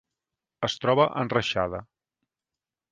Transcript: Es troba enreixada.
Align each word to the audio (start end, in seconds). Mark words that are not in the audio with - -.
Es 0.69 0.77
troba 0.85 1.07
enreixada. 1.25 1.85